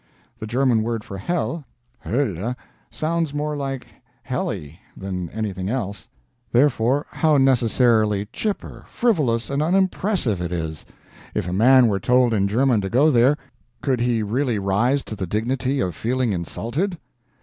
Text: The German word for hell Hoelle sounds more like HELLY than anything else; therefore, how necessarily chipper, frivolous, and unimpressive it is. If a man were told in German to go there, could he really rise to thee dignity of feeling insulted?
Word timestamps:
The 0.39 0.47
German 0.47 0.81
word 0.81 1.03
for 1.03 1.19
hell 1.19 1.63
Hoelle 2.03 2.55
sounds 2.89 3.35
more 3.35 3.55
like 3.55 3.85
HELLY 4.23 4.79
than 4.97 5.29
anything 5.29 5.69
else; 5.69 6.09
therefore, 6.51 7.05
how 7.11 7.37
necessarily 7.37 8.25
chipper, 8.33 8.83
frivolous, 8.87 9.51
and 9.51 9.61
unimpressive 9.61 10.41
it 10.41 10.51
is. 10.51 10.87
If 11.35 11.47
a 11.47 11.53
man 11.53 11.85
were 11.87 11.99
told 11.99 12.33
in 12.33 12.47
German 12.47 12.81
to 12.81 12.89
go 12.89 13.11
there, 13.11 13.37
could 13.81 13.99
he 13.99 14.23
really 14.23 14.57
rise 14.57 15.03
to 15.03 15.15
thee 15.15 15.27
dignity 15.27 15.79
of 15.79 15.93
feeling 15.93 16.33
insulted? 16.33 16.97